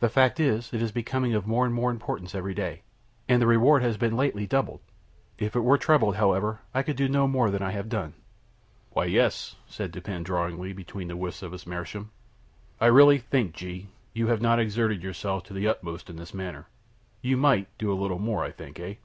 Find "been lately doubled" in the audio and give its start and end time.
3.96-4.80